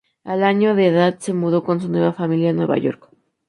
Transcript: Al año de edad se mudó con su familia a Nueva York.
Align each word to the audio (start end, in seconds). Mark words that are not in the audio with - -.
Al 0.23 0.43
año 0.43 0.73
de 0.73 0.87
edad 0.87 1.19
se 1.19 1.31
mudó 1.31 1.63
con 1.63 1.79
su 1.79 1.87
familia 2.13 2.49
a 2.49 2.53
Nueva 2.53 2.79
York. 2.79 3.07